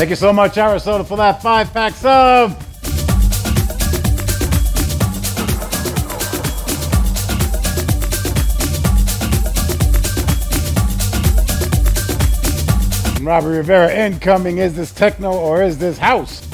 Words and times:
Thank 0.00 0.08
you 0.08 0.16
so 0.16 0.32
much, 0.32 0.56
Arizona, 0.56 1.04
for 1.04 1.18
that 1.18 1.42
five 1.42 1.70
pack 1.74 1.92
sub. 1.92 2.52
Robbie 13.22 13.48
Rivera 13.48 13.94
incoming. 13.94 14.56
Is 14.56 14.74
this 14.74 14.90
techno 14.90 15.34
or 15.34 15.62
is 15.62 15.76
this 15.76 15.98
house? 15.98 16.49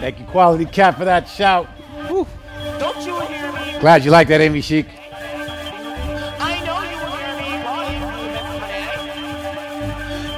Thank 0.00 0.18
you, 0.18 0.24
Quality 0.26 0.64
Cat, 0.64 0.96
for 0.96 1.04
that 1.04 1.28
shout. 1.28 1.66
Whew. 2.08 2.26
Don't 2.78 3.04
you 3.04 3.20
hear 3.20 3.52
me? 3.52 3.78
Glad 3.80 4.02
you 4.04 4.10
like 4.10 4.28
that, 4.28 4.40
Amy 4.40 4.62
Chic. 4.62 4.86
I 6.40 6.58
know 6.64 6.80
you 6.82 6.98
hear 7.14 7.36
me 7.36 7.62
calling 7.62 8.00
McHoney. 8.32 8.86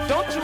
Don't 0.09 0.29
you, 0.35 0.41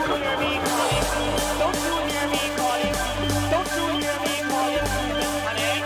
Miss 5.17 5.37
Honey. 5.45 5.77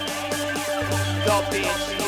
Don't 1.26 1.54
you 1.54 2.03